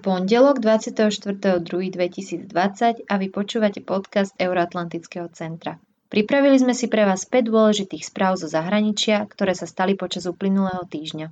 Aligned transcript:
pondelok 0.00 0.62
24.2.2020 0.62 3.06
a 3.06 3.14
vy 3.18 3.26
počúvate 3.28 3.84
podcast 3.84 4.32
Euroatlantického 4.38 5.28
centra. 5.34 5.78
Pripravili 6.08 6.56
sme 6.56 6.72
si 6.72 6.88
pre 6.88 7.04
vás 7.04 7.28
5 7.28 7.52
dôležitých 7.52 8.06
správ 8.06 8.40
zo 8.40 8.48
zahraničia, 8.48 9.28
ktoré 9.28 9.52
sa 9.52 9.68
stali 9.68 9.98
počas 9.98 10.24
uplynulého 10.24 10.88
týždňa. 10.88 11.28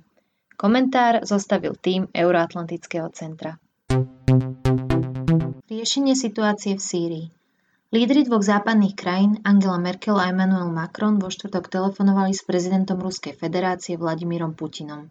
Komentár 0.53 1.25
zostavil 1.25 1.73
tým 1.79 2.05
Euroatlantického 2.13 3.09
centra. 3.11 3.57
Riešenie 5.67 6.13
situácie 6.13 6.77
v 6.77 6.81
Sýrii 6.81 7.25
Lídri 7.87 8.27
dvoch 8.27 8.43
západných 8.43 8.99
krajín, 8.99 9.39
Angela 9.47 9.79
Merkel 9.79 10.19
a 10.19 10.27
Emmanuel 10.27 10.67
Macron, 10.75 11.23
vo 11.23 11.31
štvrtok 11.31 11.71
telefonovali 11.71 12.35
s 12.35 12.43
prezidentom 12.43 12.99
Ruskej 12.99 13.31
federácie 13.31 13.95
Vladimírom 13.95 14.59
Putinom. 14.59 15.07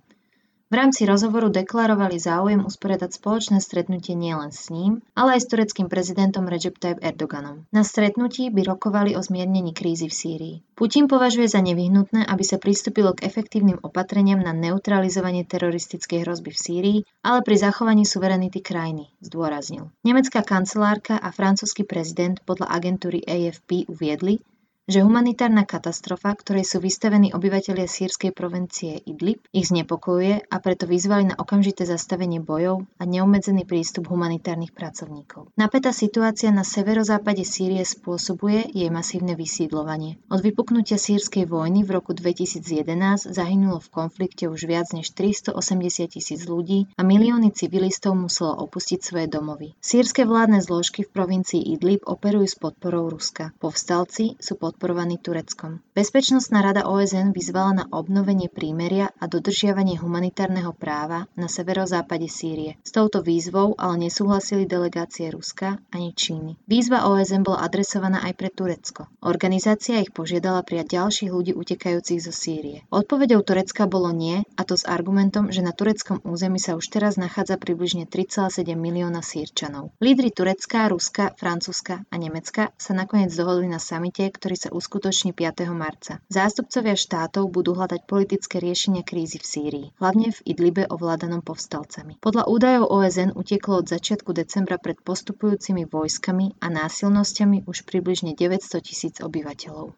V 0.67 0.75
rámci 0.75 1.07
rozhovoru 1.07 1.47
deklarovali 1.47 2.19
záujem 2.19 2.67
usporiadať 2.67 3.23
spoločné 3.23 3.63
stretnutie 3.63 4.19
nielen 4.19 4.51
s 4.51 4.67
ním, 4.75 4.99
ale 5.15 5.39
aj 5.39 5.47
s 5.47 5.51
tureckým 5.55 5.87
prezidentom 5.87 6.51
Recep 6.51 6.75
Tayyip 6.83 7.07
Erdoganom. 7.07 7.71
Na 7.71 7.87
stretnutí 7.87 8.51
by 8.51 8.75
rokovali 8.75 9.15
o 9.15 9.23
zmiernení 9.23 9.71
krízy 9.71 10.11
v 10.11 10.19
Sýrii. 10.19 10.57
Putin 10.75 11.07
považuje 11.07 11.47
za 11.47 11.63
nevyhnutné, 11.63 12.27
aby 12.27 12.43
sa 12.43 12.59
pristúpilo 12.59 13.15
k 13.15 13.31
efektívnym 13.31 13.79
opatreniam 13.87 14.43
na 14.43 14.51
neutralizovanie 14.51 15.47
teroristickej 15.47 16.27
hrozby 16.27 16.51
v 16.51 16.59
Sýrii, 16.59 16.99
ale 17.23 17.47
pri 17.47 17.63
zachovaní 17.63 18.03
suverenity 18.03 18.59
krajiny, 18.59 19.07
zdôraznil. 19.23 19.95
Nemecká 20.03 20.43
kancelárka 20.43 21.15
a 21.15 21.31
francúzsky 21.31 21.87
prezident 21.87 22.43
podľa 22.43 22.75
agentúry 22.75 23.23
AFP 23.23 23.87
uviedli, 23.87 24.43
že 24.87 25.03
humanitárna 25.03 25.67
katastrofa, 25.67 26.31
ktorej 26.39 26.63
sú 26.63 26.79
vystavení 26.79 27.35
obyvatelia 27.35 27.91
sírskej 27.91 28.31
provincie 28.31 29.03
Idlib, 29.03 29.43
ich 29.51 29.67
znepokojuje 29.67 30.47
a 30.47 30.57
preto 30.63 30.87
vyzvali 30.87 31.35
na 31.35 31.37
okamžité 31.37 31.83
zastavenie 31.83 32.39
bojov 32.39 32.87
a 32.97 33.03
neobmedzený 33.03 33.67
prístup 33.67 34.07
humanitárnych 34.07 34.71
pracovníkov. 34.71 35.51
Napätá 35.59 35.91
situácia 35.91 36.55
na 36.55 36.63
severozápade 36.63 37.43
Sýrie 37.43 37.83
spôsobuje 37.83 38.71
jej 38.71 38.87
masívne 38.87 39.35
vysídlovanie. 39.35 40.23
Od 40.31 40.39
vypuknutia 40.39 41.03
sírskej 41.03 41.51
vojny 41.51 41.83
v 41.83 41.91
roku 41.91 42.15
2011 42.15 43.27
zahynulo 43.27 43.83
v 43.83 43.91
konflikte 43.91 44.47
už 44.47 44.71
viac 44.71 44.87
než 44.95 45.11
380 45.19 46.15
tisíc 46.15 46.47
ľudí 46.47 46.87
a 46.95 47.03
milióny 47.03 47.51
civilistov 47.51 48.15
muselo 48.15 48.55
opustiť 48.63 49.03
svoje 49.03 49.27
domovy. 49.27 49.75
Sírske 49.83 50.23
vládne 50.23 50.63
zložky 50.63 51.03
v 51.03 51.11
provincii 51.11 51.75
Idlib 51.75 52.07
operujú 52.07 52.47
s 52.47 52.55
podporou 52.55 53.11
Ruska. 53.11 53.51
Povstalci 53.59 54.39
sú 54.39 54.55
pod 54.55 54.76
podporovaný 54.77 55.17
Tureckom. 55.25 55.81
Bezpečnostná 55.97 56.61
rada 56.61 56.85
OSN 56.85 57.33
vyzvala 57.33 57.73
na 57.73 57.85
obnovenie 57.89 58.53
prímeria 58.53 59.09
a 59.17 59.25
dodržiavanie 59.25 59.97
humanitárneho 59.97 60.77
práva 60.77 61.25
na 61.33 61.49
severozápade 61.49 62.29
Sýrie. 62.29 62.77
S 62.85 62.93
touto 62.93 63.25
výzvou 63.25 63.73
ale 63.81 64.05
nesúhlasili 64.05 64.69
delegácie 64.69 65.33
Ruska 65.33 65.81
ani 65.89 66.13
Číny. 66.13 66.61
Výzva 66.69 67.09
OSN 67.09 67.41
bola 67.41 67.65
adresovaná 67.65 68.21
aj 68.29 68.37
pre 68.37 68.53
Turecko. 68.53 69.09
Organizácia 69.25 69.97
ich 70.05 70.13
požiadala 70.13 70.61
prijať 70.61 71.01
ďalších 71.01 71.33
ľudí 71.33 71.57
utekajúcich 71.57 72.21
zo 72.21 72.37
Sýrie. 72.37 72.85
Odpovedou 72.93 73.41
Turecka 73.41 73.89
bolo 73.89 74.13
nie, 74.13 74.45
a 74.61 74.63
to 74.69 74.77
s 74.77 74.85
argumentom, 74.85 75.49
že 75.49 75.65
na 75.65 75.73
tureckom 75.73 76.21
území 76.21 76.61
sa 76.61 76.77
už 76.77 76.93
teraz 76.93 77.17
nachádza 77.17 77.57
približne 77.57 78.05
3,7 78.05 78.77
milióna 78.77 79.25
Sýrčanov. 79.25 79.97
Lídry 80.05 80.29
Turecka, 80.37 80.93
Ruska, 80.93 81.33
Francúzska 81.41 82.05
a 82.13 82.15
Nemecka 82.21 82.77
sa 82.77 82.93
nakoniec 82.93 83.33
dohodli 83.33 83.73
na 83.73 83.81
samite, 83.81 84.29
ktorý 84.29 84.66
sa 84.66 84.66
sa 84.67 84.75
uskutoční 84.75 85.31
5. 85.31 85.71
marca. 85.71 86.19
Zástupcovia 86.27 86.99
štátov 86.99 87.47
budú 87.55 87.79
hľadať 87.79 88.03
politické 88.11 88.59
riešenia 88.59 89.07
krízy 89.07 89.39
v 89.39 89.47
Sýrii, 89.47 89.87
hlavne 90.03 90.35
v 90.35 90.43
Idlibe 90.43 90.91
ovládanom 90.91 91.39
povstalcami. 91.47 92.19
Podľa 92.19 92.51
údajov 92.51 92.91
OSN 92.91 93.39
utieklo 93.39 93.79
od 93.79 93.87
začiatku 93.87 94.35
decembra 94.35 94.83
pred 94.83 94.99
postupujúcimi 94.99 95.87
vojskami 95.87 96.59
a 96.59 96.67
násilnosťami 96.67 97.71
už 97.71 97.87
približne 97.87 98.35
900 98.35 98.83
tisíc 98.83 99.15
obyvateľov. 99.23 99.95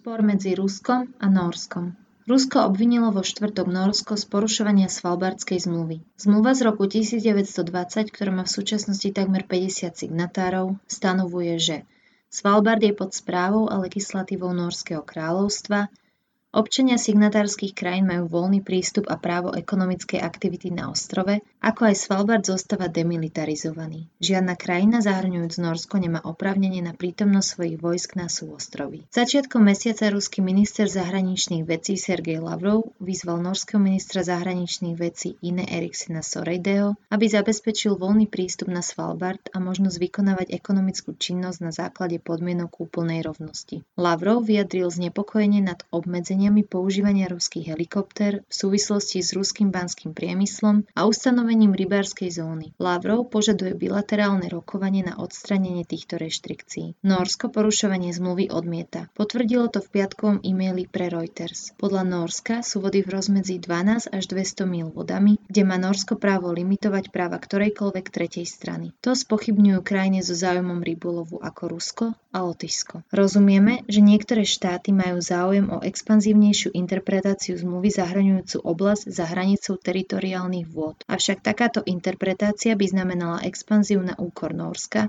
Spor 0.00 0.24
medzi 0.24 0.56
Ruskom 0.56 1.12
a 1.20 1.26
Norskom 1.28 2.00
Rusko 2.30 2.62
obvinilo 2.62 3.10
vo 3.10 3.26
štvrtok 3.26 3.66
Norsko 3.66 4.14
z 4.14 4.22
porušovania 4.30 4.86
Svalbardskej 4.86 5.66
zmluvy. 5.66 6.06
Zmluva 6.14 6.54
z 6.54 6.62
roku 6.62 6.86
1920, 6.86 7.66
ktorá 8.06 8.30
má 8.30 8.46
v 8.46 8.54
súčasnosti 8.54 9.10
takmer 9.10 9.42
50 9.42 9.98
signatárov, 9.98 10.78
stanovuje, 10.86 11.58
že 11.58 11.76
Svalbard 12.30 12.78
je 12.78 12.94
pod 12.94 13.10
správou 13.10 13.66
a 13.66 13.82
legislatívou 13.82 14.54
Norského 14.54 15.02
kráľovstva. 15.02 15.90
Občania 16.54 16.94
signatárskych 16.94 17.74
krajín 17.74 18.06
majú 18.06 18.30
voľný 18.30 18.62
prístup 18.62 19.10
a 19.10 19.18
právo 19.18 19.50
ekonomickej 19.50 20.22
aktivity 20.22 20.70
na 20.70 20.94
ostrove, 20.94 21.42
ako 21.60 21.92
aj 21.92 21.96
Svalbard 22.00 22.44
zostáva 22.48 22.88
demilitarizovaný. 22.88 24.08
Žiadna 24.24 24.56
krajina 24.56 25.04
zahrňujúc 25.04 25.60
Norsko 25.60 26.00
nemá 26.00 26.24
oprávnenie 26.24 26.80
na 26.80 26.96
prítomnosť 26.96 27.48
svojich 27.52 27.76
vojsk 27.76 28.10
na 28.16 28.32
súostroví. 28.32 29.04
Začiatkom 29.12 29.60
mesiaca 29.60 30.08
ruský 30.08 30.40
minister 30.40 30.88
zahraničných 30.88 31.68
vecí 31.68 32.00
Sergej 32.00 32.40
Lavrov 32.40 32.96
vyzval 32.96 33.44
norského 33.44 33.76
ministra 33.76 34.24
zahraničných 34.24 34.96
vecí 34.96 35.36
Ine 35.44 35.68
Eriksena 35.68 36.24
Sorejdeho, 36.24 36.96
aby 37.12 37.28
zabezpečil 37.28 38.00
voľný 38.00 38.24
prístup 38.32 38.72
na 38.72 38.80
Svalbard 38.80 39.52
a 39.52 39.60
možnosť 39.60 40.00
vykonávať 40.00 40.56
ekonomickú 40.56 41.12
činnosť 41.12 41.58
na 41.60 41.70
základe 41.76 42.16
podmienok 42.24 42.80
úplnej 42.80 43.20
rovnosti. 43.20 43.84
Lavrov 44.00 44.48
vyjadril 44.48 44.88
znepokojenie 44.88 45.60
nad 45.60 45.84
obmedzeniami 45.92 46.64
používania 46.64 47.28
ruských 47.28 47.76
helikoptér 47.76 48.40
v 48.48 48.54
súvislosti 48.56 49.20
s 49.20 49.36
ruským 49.36 49.68
banským 49.68 50.16
priemyslom 50.16 50.88
a 50.96 51.04
ustanovením 51.04 51.49
rybárskej 51.52 52.30
zóny. 52.30 52.70
Lavrov 52.78 53.26
požaduje 53.28 53.74
bilaterálne 53.74 54.46
rokovanie 54.48 55.02
na 55.02 55.18
odstranenie 55.18 55.82
týchto 55.84 56.16
reštrikcií. 56.16 56.96
Norsko 57.02 57.50
porušovanie 57.52 58.14
zmluvy 58.14 58.48
odmieta. 58.48 59.12
Potvrdilo 59.18 59.68
to 59.68 59.82
v 59.82 60.00
piatkovom 60.00 60.38
e-maili 60.46 60.86
pre 60.86 61.10
Reuters. 61.10 61.76
Podľa 61.76 62.06
Norska 62.08 62.62
sú 62.64 62.80
vody 62.80 63.04
v 63.04 63.12
rozmedzi 63.12 63.60
12 63.60 64.14
až 64.14 64.24
200 64.30 64.64
mil 64.64 64.88
vodami, 64.88 65.36
kde 65.50 65.62
má 65.66 65.76
Norsko 65.76 66.16
právo 66.16 66.54
limitovať 66.54 67.12
práva 67.12 67.42
ktorejkoľvek 67.42 68.06
tretej 68.06 68.46
strany. 68.46 68.96
To 69.04 69.12
spochybňujú 69.12 69.82
krajine 69.84 70.22
so 70.22 70.32
záujmom 70.32 70.80
rybolovu 70.80 71.42
ako 71.42 71.62
Rusko 71.68 72.06
a 72.30 72.38
Lotyšsko. 72.46 73.10
Rozumieme, 73.10 73.82
že 73.90 73.98
niektoré 74.00 74.46
štáty 74.46 74.94
majú 74.94 75.18
záujem 75.18 75.66
o 75.68 75.82
expanziu 75.82 76.30
extenzívnejšiu 76.30 76.70
interpretáciu 76.78 77.58
zmluvy 77.58 77.90
zahŕňujúcu 77.90 78.62
oblasť 78.62 79.10
za 79.10 79.24
hranicou 79.26 79.74
teritoriálnych 79.80 80.68
vôd. 80.70 81.00
Avšak 81.10 81.39
takáto 81.40 81.80
interpretácia 81.88 82.76
by 82.76 82.86
znamenala 82.86 83.44
expanziu 83.48 83.98
na 84.04 84.14
úkor 84.20 84.52
Norska 84.52 85.08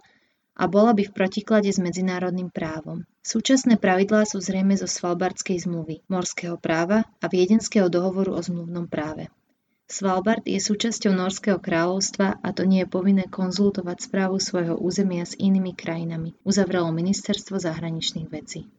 a 0.56 0.64
bola 0.68 0.92
by 0.96 1.08
v 1.08 1.16
protiklade 1.16 1.72
s 1.72 1.80
medzinárodným 1.80 2.52
právom. 2.52 3.03
Súčasné 3.22 3.78
pravidlá 3.78 4.25
sú 4.25 4.41
zrejme 4.41 4.75
zo 4.80 4.90
Svalbardskej 4.90 5.64
zmluvy, 5.68 6.08
morského 6.09 6.58
práva 6.58 7.06
a 7.22 7.25
Viedenského 7.30 7.88
dohovoru 7.88 8.36
o 8.36 8.41
zmluvnom 8.41 8.90
práve. 8.90 9.31
Svalbard 9.91 10.47
je 10.47 10.56
súčasťou 10.56 11.12
Norského 11.12 11.59
kráľovstva 11.59 12.40
a 12.40 12.50
to 12.56 12.64
nie 12.64 12.88
je 12.88 12.88
povinné 12.88 13.28
konzultovať 13.28 14.08
správu 14.08 14.40
svojho 14.40 14.80
územia 14.80 15.28
s 15.28 15.36
inými 15.36 15.75
krajinami, 15.75 16.31
uzavrelo 16.47 16.96
Ministerstvo 16.96 17.59
zahraničných 17.59 18.31
vecí. 18.31 18.72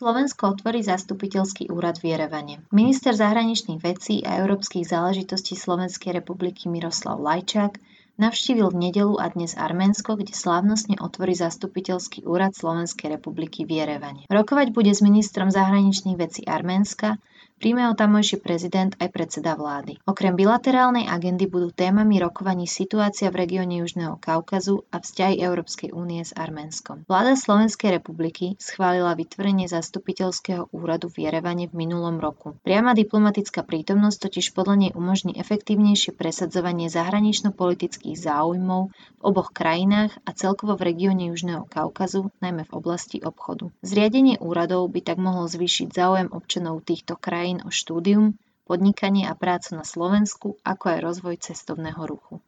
Slovensko 0.00 0.56
otvorí 0.56 0.80
zastupiteľský 0.80 1.68
úrad 1.68 2.00
v 2.00 2.16
Jerevane. 2.16 2.64
Minister 2.72 3.12
zahraničných 3.12 3.84
vecí 3.84 4.24
a 4.24 4.40
európskych 4.40 4.88
záležitostí 4.88 5.60
Slovenskej 5.60 6.16
republiky 6.16 6.72
Miroslav 6.72 7.20
Lajčák 7.20 7.76
navštívil 8.16 8.72
v 8.72 8.80
nedelu 8.88 9.20
a 9.20 9.28
dnes 9.28 9.52
Arménsko, 9.60 10.16
kde 10.16 10.32
slávnostne 10.32 10.96
otvorí 11.04 11.36
zastupiteľský 11.36 12.24
úrad 12.24 12.56
Slovenskej 12.56 13.20
republiky 13.20 13.68
v 13.68 13.76
Jerevane. 13.76 14.24
Rokovať 14.32 14.72
bude 14.72 14.88
s 14.88 15.04
ministrom 15.04 15.52
zahraničných 15.52 16.16
vecí 16.16 16.48
Arménska, 16.48 17.20
Príjme 17.60 17.84
ho 17.84 17.92
tamojší 17.92 18.40
prezident 18.40 18.96
aj 18.96 19.12
predseda 19.12 19.52
vlády. 19.52 20.00
Okrem 20.08 20.32
bilaterálnej 20.32 21.04
agendy 21.04 21.44
budú 21.44 21.68
témami 21.68 22.16
rokovaní 22.16 22.64
situácia 22.64 23.28
v 23.28 23.44
regióne 23.44 23.84
Južného 23.84 24.16
Kaukazu 24.16 24.88
a 24.88 24.96
vzťahy 24.96 25.44
Európskej 25.44 25.92
únie 25.92 26.24
s 26.24 26.32
Arménskom. 26.32 27.04
Vláda 27.04 27.36
Slovenskej 27.36 28.00
republiky 28.00 28.56
schválila 28.56 29.12
vytvorenie 29.12 29.68
zastupiteľského 29.68 30.72
úradu 30.72 31.12
v 31.12 31.28
Jerevane 31.28 31.68
v 31.68 31.76
minulom 31.84 32.16
roku. 32.16 32.56
Priama 32.64 32.96
diplomatická 32.96 33.60
prítomnosť 33.60 34.32
totiž 34.32 34.56
podľa 34.56 34.88
nej 34.88 34.92
umožní 34.96 35.36
efektívnejšie 35.36 36.16
presadzovanie 36.16 36.88
zahranično-politických 36.88 38.16
záujmov 38.16 38.88
v 38.88 39.20
oboch 39.20 39.52
krajinách 39.52 40.16
a 40.24 40.32
celkovo 40.32 40.80
v 40.80 40.96
regióne 40.96 41.28
Južného 41.28 41.68
Kaukazu, 41.68 42.32
najmä 42.40 42.64
v 42.64 42.72
oblasti 42.72 43.20
obchodu. 43.20 43.68
Zriadenie 43.84 44.40
úradov 44.40 44.88
by 44.88 45.04
tak 45.04 45.20
mohlo 45.20 45.44
zvýšiť 45.44 45.92
záujem 45.92 46.32
občanov 46.32 46.80
týchto 46.88 47.20
krajín 47.20 47.49
krajín 47.50 47.66
o 47.66 47.70
štúdium, 47.74 48.38
podnikanie 48.62 49.26
a 49.26 49.34
prácu 49.34 49.74
na 49.74 49.82
Slovensku, 49.82 50.62
ako 50.62 50.84
aj 50.86 50.98
rozvoj 51.02 51.34
cestovného 51.42 51.98
ruchu. 52.06 52.38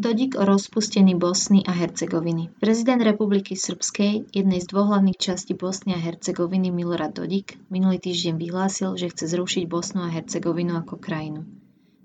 Dodik 0.00 0.40
o 0.40 0.48
rozpustení 0.48 1.12
Bosny 1.12 1.68
a 1.68 1.76
Hercegoviny. 1.76 2.48
Prezident 2.56 3.04
Republiky 3.04 3.60
Srbskej, 3.60 4.32
jednej 4.32 4.64
z 4.64 4.66
dvoch 4.72 4.96
častí 5.20 5.52
Bosny 5.52 5.92
a 5.92 6.00
Hercegoviny 6.00 6.72
Milorad 6.72 7.12
Dodik, 7.12 7.60
minulý 7.68 8.00
týždeň 8.00 8.40
vyhlásil, 8.40 8.96
že 8.96 9.12
chce 9.12 9.36
zrušiť 9.36 9.68
Bosnu 9.68 10.00
a 10.00 10.08
Hercegovinu 10.08 10.80
ako 10.80 10.96
krajinu. 10.96 11.44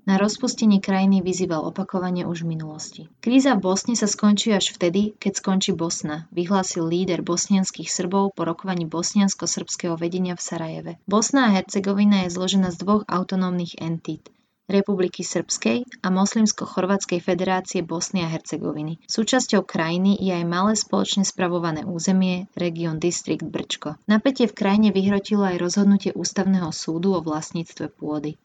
Na 0.04 0.20
rozpustenie 0.20 0.84
krajiny 0.84 1.24
vyzýval 1.24 1.64
opakovane 1.64 2.28
už 2.28 2.44
v 2.44 2.60
minulosti. 2.60 3.02
Kríza 3.24 3.56
v 3.56 3.64
Bosne 3.64 3.96
sa 3.96 4.04
skončí 4.04 4.52
až 4.52 4.76
vtedy, 4.76 5.16
keď 5.16 5.40
skončí 5.40 5.72
Bosna, 5.72 6.28
vyhlásil 6.36 6.84
líder 6.84 7.24
bosnianských 7.24 7.88
Srbov 7.88 8.36
po 8.36 8.44
rokovaní 8.44 8.84
bosniansko-srbského 8.84 9.96
vedenia 9.96 10.36
v 10.36 10.44
Sarajeve. 10.44 10.92
Bosna 11.08 11.48
a 11.48 11.54
Hercegovina 11.56 12.28
je 12.28 12.36
zložená 12.36 12.76
z 12.76 12.84
dvoch 12.84 13.08
autonómnych 13.08 13.80
entít– 13.80 14.28
Republiky 14.68 15.28
Srbskej 15.28 15.84
a 16.04 16.08
Moslimsko-chorvátskej 16.08 17.20
federácie 17.20 17.84
Bosny 17.84 18.24
a 18.24 18.32
Hercegoviny. 18.32 19.04
Súčasťou 19.12 19.68
krajiny 19.68 20.16
je 20.24 20.32
aj 20.32 20.46
malé 20.48 20.80
spoločne 20.80 21.28
spravované 21.28 21.84
územie, 21.84 22.48
región 22.56 22.96
Distrikt 22.96 23.44
Brčko. 23.44 24.00
Napätie 24.08 24.48
v 24.48 24.56
krajine 24.56 24.90
vyhrotilo 24.96 25.44
aj 25.44 25.60
rozhodnutie 25.60 26.16
ústavného 26.16 26.72
súdu 26.72 27.12
o 27.12 27.20
vlastníctve 27.20 27.92
pôdy. 27.92 28.40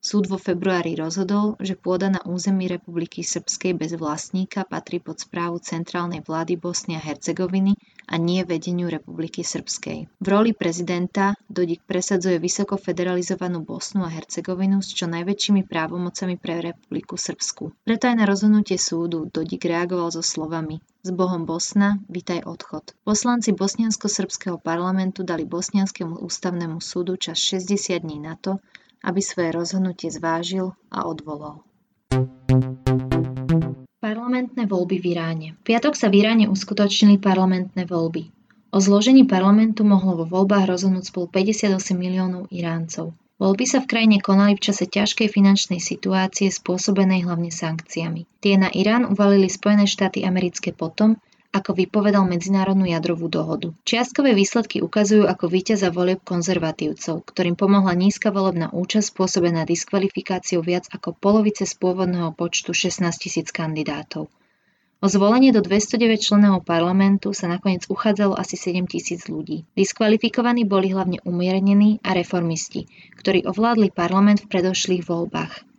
Súd 0.00 0.32
vo 0.32 0.40
februári 0.40 0.96
rozhodol, 0.96 1.60
že 1.60 1.76
pôda 1.76 2.08
na 2.08 2.24
území 2.24 2.72
Republiky 2.72 3.20
Srbskej 3.20 3.76
bez 3.76 3.92
vlastníka 3.92 4.64
patrí 4.64 4.96
pod 4.96 5.20
správu 5.20 5.60
centrálnej 5.60 6.24
vlády 6.24 6.56
Bosny 6.56 6.96
a 6.96 7.04
Hercegoviny 7.04 7.76
a 8.08 8.16
nie 8.16 8.40
vedeniu 8.40 8.88
Republiky 8.88 9.44
Srbskej. 9.44 10.08
V 10.08 10.26
roli 10.26 10.56
prezidenta 10.56 11.36
Dodik 11.52 11.84
presadzuje 11.84 12.40
vysoko 12.40 12.80
federalizovanú 12.80 13.60
Bosnu 13.60 14.00
a 14.00 14.08
Hercegovinu 14.08 14.80
s 14.80 14.96
čo 14.96 15.04
najväčšími 15.04 15.68
právomocami 15.68 16.40
pre 16.40 16.64
Republiku 16.64 17.20
Srbsku. 17.20 17.84
Preto 17.84 18.08
aj 18.08 18.16
na 18.16 18.24
rozhodnutie 18.24 18.80
súdu 18.80 19.28
Dodik 19.28 19.68
reagoval 19.68 20.16
so 20.16 20.24
slovami 20.24 20.80
s 21.04 21.12
Bohom 21.12 21.44
Bosna, 21.44 22.00
vitaj 22.08 22.48
odchod. 22.48 22.96
Poslanci 23.04 23.52
bosniansko-srbského 23.52 24.56
parlamentu 24.56 25.28
dali 25.28 25.44
bosnianskému 25.44 26.24
ústavnému 26.24 26.80
súdu 26.80 27.20
čas 27.20 27.36
60 27.36 28.00
dní 28.00 28.16
na 28.16 28.40
to, 28.40 28.64
aby 29.00 29.20
svoje 29.24 29.50
rozhodnutie 29.56 30.12
zvážil 30.12 30.76
a 30.92 31.08
odvolal. 31.08 31.64
Parlamentné 34.00 34.64
voľby 34.64 34.96
v 34.96 35.06
Iráne. 35.12 35.48
V 35.60 35.72
piatok 35.72 35.92
sa 35.92 36.08
v 36.08 36.24
Iráne 36.24 36.48
uskutočnili 36.48 37.20
parlamentné 37.20 37.84
voľby. 37.84 38.32
O 38.70 38.78
zložení 38.78 39.26
parlamentu 39.26 39.82
mohlo 39.82 40.22
vo 40.22 40.26
voľbách 40.26 40.70
rozhodnúť 40.70 41.10
spolu 41.10 41.26
58 41.28 41.94
miliónov 41.98 42.48
Iráncov. 42.54 43.12
Voľby 43.40 43.64
sa 43.64 43.80
v 43.80 43.88
krajine 43.88 44.20
konali 44.20 44.52
v 44.52 44.64
čase 44.68 44.84
ťažkej 44.84 45.32
finančnej 45.32 45.80
situácie 45.80 46.52
spôsobenej 46.52 47.24
hlavne 47.24 47.48
sankciami. 47.48 48.28
Tie 48.44 48.54
na 48.60 48.68
Irán 48.68 49.08
uvalili 49.08 49.48
Spojené 49.48 49.88
štáty 49.88 50.28
americké 50.28 50.76
potom, 50.76 51.16
ako 51.50 51.74
vypovedal 51.74 52.22
medzinárodnú 52.30 52.86
jadrovú 52.86 53.26
dohodu. 53.26 53.74
Čiastkové 53.82 54.38
výsledky 54.38 54.78
ukazujú 54.78 55.26
ako 55.26 55.50
víťaza 55.50 55.90
volieb 55.90 56.22
konzervatívcov, 56.22 57.26
ktorým 57.26 57.58
pomohla 57.58 57.90
nízka 57.98 58.30
volebná 58.30 58.70
účasť 58.70 59.10
spôsobená 59.10 59.66
diskvalifikáciou 59.66 60.62
viac 60.62 60.86
ako 60.94 61.18
polovice 61.18 61.66
z 61.66 61.74
pôvodného 61.74 62.30
počtu 62.38 62.70
16 62.70 63.02
tisíc 63.18 63.50
kandidátov. 63.50 64.30
O 65.00 65.08
zvolenie 65.08 65.48
do 65.48 65.64
209 65.64 66.20
členov 66.20 66.60
parlamentu 66.60 67.32
sa 67.32 67.48
nakoniec 67.48 67.88
uchádzalo 67.88 68.36
asi 68.36 68.60
7 68.60 68.84
tisíc 68.84 69.32
ľudí. 69.32 69.64
Diskvalifikovaní 69.72 70.68
boli 70.68 70.92
hlavne 70.92 71.24
umiernení 71.24 72.04
a 72.04 72.12
reformisti, 72.12 72.84
ktorí 73.16 73.48
ovládli 73.48 73.96
parlament 73.96 74.44
v 74.44 74.50
predošlých 74.52 75.08
voľbách. 75.08 75.69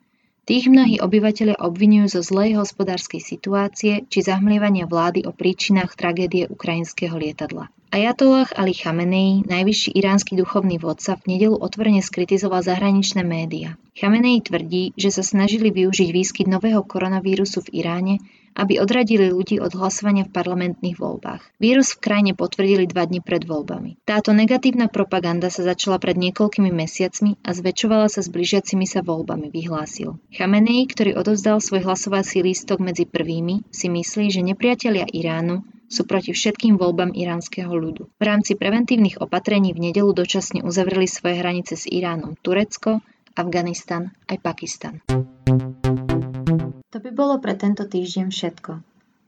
Tých 0.42 0.74
mnohí 0.74 0.98
obyvateľia 0.98 1.62
obvinujú 1.62 2.18
zo 2.18 2.22
zlej 2.26 2.58
hospodárskej 2.58 3.22
situácie 3.22 4.10
či 4.10 4.20
zahmlievania 4.26 4.90
vlády 4.90 5.22
o 5.30 5.32
príčinách 5.32 5.94
tragédie 5.94 6.50
ukrajinského 6.50 7.14
lietadla. 7.14 7.70
Ajatollah 7.94 8.50
Ali 8.58 8.74
Chamenei, 8.74 9.46
najvyšší 9.46 9.94
iránsky 9.94 10.34
duchovný 10.34 10.82
vodca, 10.82 11.20
v 11.20 11.38
nedelu 11.38 11.54
otvorene 11.54 12.02
skritizoval 12.02 12.66
zahraničné 12.66 13.22
médiá. 13.22 13.78
Chamenei 13.94 14.42
tvrdí, 14.42 14.98
že 14.98 15.14
sa 15.14 15.22
snažili 15.22 15.70
využiť 15.70 16.10
výskyt 16.10 16.48
nového 16.50 16.82
koronavírusu 16.88 17.62
v 17.68 17.86
Iráne 17.86 18.16
aby 18.56 18.80
odradili 18.80 19.32
ľudí 19.32 19.58
od 19.60 19.72
hlasovania 19.76 20.28
v 20.28 20.34
parlamentných 20.34 20.98
voľbách. 20.98 21.42
Vírus 21.58 21.96
v 21.96 22.02
krajine 22.04 22.32
potvrdili 22.36 22.88
dva 22.88 23.08
dni 23.08 23.24
pred 23.24 23.44
voľbami. 23.48 24.02
Táto 24.04 24.36
negatívna 24.36 24.92
propaganda 24.92 25.48
sa 25.54 25.64
začala 25.64 25.98
pred 26.02 26.20
niekoľkými 26.20 26.72
mesiacmi 26.72 27.40
a 27.42 27.50
zväčšovala 27.56 28.08
sa 28.12 28.22
s 28.24 28.30
blížiacimi 28.32 28.84
sa 28.84 29.02
voľbami, 29.02 29.50
vyhlásil. 29.54 30.20
Chamenei, 30.34 30.84
ktorý 30.88 31.16
odovzdal 31.16 31.64
svoj 31.64 31.86
hlasovací 31.88 32.44
lístok 32.44 32.84
medzi 32.84 33.08
prvými, 33.08 33.68
si 33.72 33.88
myslí, 33.88 34.32
že 34.32 34.42
nepriatelia 34.44 35.08
Iránu 35.08 35.64
sú 35.92 36.08
proti 36.08 36.32
všetkým 36.32 36.80
voľbám 36.80 37.12
iránskeho 37.12 37.68
ľudu. 37.68 38.08
V 38.16 38.24
rámci 38.24 38.56
preventívnych 38.56 39.20
opatrení 39.20 39.76
v 39.76 39.92
nedelu 39.92 40.16
dočasne 40.16 40.64
uzavreli 40.64 41.04
svoje 41.04 41.44
hranice 41.44 41.76
s 41.76 41.84
Iránom 41.84 42.40
Turecko, 42.40 43.04
Afganistan 43.36 44.16
aj 44.32 44.38
Pakistan. 44.40 45.04
To 46.92 47.00
by 47.00 47.12
bolo 47.16 47.40
pre 47.40 47.56
tento 47.56 47.88
týždeň 47.88 48.28
všetko. 48.36 48.72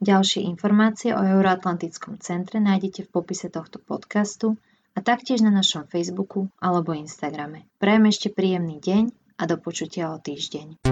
Ďalšie 0.04 0.44
informácie 0.44 1.16
o 1.16 1.24
Euroatlantickom 1.24 2.20
centre 2.20 2.60
nájdete 2.60 3.08
v 3.08 3.12
popise 3.12 3.48
tohto 3.48 3.80
podcastu 3.80 4.60
a 4.92 5.00
taktiež 5.00 5.40
na 5.40 5.48
našom 5.48 5.88
Facebooku 5.88 6.52
alebo 6.60 6.92
Instagrame. 6.92 7.64
Prajem 7.80 8.12
ešte 8.12 8.28
príjemný 8.28 8.84
deň 8.84 9.02
a 9.40 9.42
do 9.48 9.56
počutia 9.56 10.12
o 10.12 10.20
týždeň. 10.20 10.84